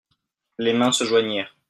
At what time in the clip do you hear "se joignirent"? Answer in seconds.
0.91-1.53